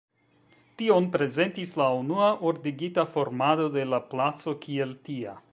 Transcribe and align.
Tion 0.79 1.09
prezentis 1.15 1.75
la 1.83 1.91
unua 1.99 2.31
ordigita 2.53 3.07
formado 3.13 3.71
de 3.79 3.87
la 3.93 4.03
placo 4.15 4.59
kiel 4.65 5.01
tia. 5.11 5.41